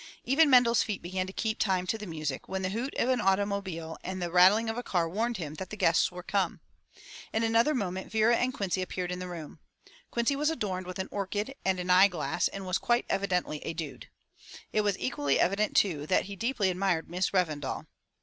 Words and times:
Even 0.23 0.49
Mendel's 0.49 0.81
feet 0.81 1.03
began 1.03 1.27
to 1.27 1.31
keep 1.31 1.59
time 1.59 1.85
to 1.85 1.95
the 1.95 2.07
music, 2.07 2.49
when 2.49 2.63
the 2.63 2.69
hoot 2.69 2.95
of 2.95 3.07
an 3.09 3.21
automobile 3.21 3.99
and 4.03 4.19
the 4.19 4.31
rattling 4.31 4.67
of 4.67 4.75
a 4.75 4.81
car 4.81 5.07
warned 5.07 5.37
him 5.37 5.53
that 5.53 5.69
the 5.69 5.77
guests 5.77 6.11
were 6.11 6.23
come. 6.23 6.59
In 7.31 7.43
another 7.43 7.75
moment 7.75 8.11
Vera 8.11 8.35
and 8.35 8.51
Quincy 8.51 8.81
appeared 8.81 9.11
in 9.11 9.19
the 9.19 9.27
room. 9.27 9.59
Quincy 10.09 10.35
was 10.35 10.49
adorned 10.49 10.87
with 10.87 10.97
an 10.97 11.07
orchid 11.11 11.53
and 11.63 11.79
an 11.79 11.91
eye 11.91 12.07
glass 12.07 12.47
and 12.47 12.65
was 12.65 12.79
quite 12.79 13.05
evidently 13.11 13.59
a 13.59 13.73
dude. 13.73 14.07
It 14.73 14.81
was 14.81 14.97
equally 14.97 15.39
evident, 15.39 15.75
too, 15.75 16.07
that 16.07 16.25
he 16.25 16.35
deeply 16.35 16.71
admired 16.71 17.07
Miss 17.07 17.29
Revendal. 17.29 17.85